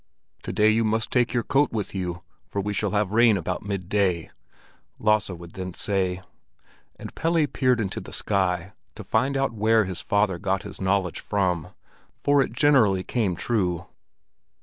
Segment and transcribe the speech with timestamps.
[0.41, 3.63] "To day you must take your coat with you, for we shall have rain about
[3.63, 4.31] midday,"
[4.97, 6.23] Lasse would then say;
[6.95, 11.19] and Pelle peered into the sky to find out where his father got his knowledge
[11.19, 11.67] from.
[12.17, 13.85] For it generally came true.